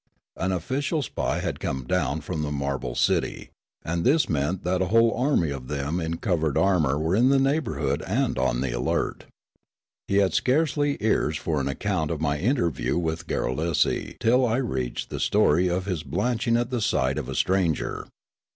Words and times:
An 0.35 0.51
official 0.51 1.03
spy 1.03 1.41
had 1.41 1.59
come 1.59 1.83
down 1.83 2.21
from 2.21 2.41
the 2.41 2.49
marble 2.51 2.95
city; 2.95 3.51
and 3.85 4.03
this 4.03 4.27
meant 4.27 4.63
that 4.63 4.81
a 4.81 4.87
whole 4.87 5.13
army 5.15 5.51
of 5.51 5.67
them 5.67 5.99
in 5.99 6.17
covered 6.17 6.57
armour 6.57 6.97
were 6.97 7.15
in 7.15 7.29
the 7.29 7.37
neighbourhood 7.37 8.01
and 8.07 8.39
on 8.39 8.61
the 8.61 8.71
alert. 8.71 9.25
He 10.07 10.15
had 10.17 10.33
scarcely 10.33 10.97
ears" 11.01 11.37
for 11.37 11.61
an 11.61 11.67
account 11.67 12.09
of 12.09 12.19
my 12.19 12.39
interview 12.39 12.97
with 12.97 13.27
Garrulesi 13.27 14.17
till 14.19 14.43
I 14.43 14.57
reached 14.57 15.11
the 15.11 15.19
story 15.19 15.67
of 15.67 15.85
his 15.85 16.01
blanching 16.01 16.57
at 16.57 16.71
the 16.71 16.81
sight 16.81 17.19
of 17.19 17.29
a 17.29 17.35
stranger. 17.35 18.07